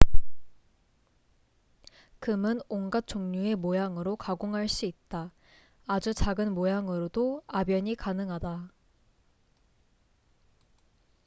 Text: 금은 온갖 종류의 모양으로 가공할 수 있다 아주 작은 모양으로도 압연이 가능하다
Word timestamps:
금은 2.19 2.59
온갖 2.69 3.05
종류의 3.05 3.55
모양으로 3.55 4.15
가공할 4.15 4.67
수 4.67 4.87
있다 4.87 5.31
아주 5.85 6.11
작은 6.15 6.55
모양으로도 6.55 7.43
압연이 7.45 7.93
가능하다 7.95 8.71